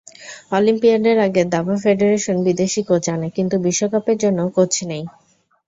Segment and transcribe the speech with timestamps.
[0.51, 5.03] অলিম্পিয়াডের আগে দাবা ফেডারেশন বিদেশি কোচ আনে, কিন্তু বিশ্বকাপের জন্য কোচ নেই।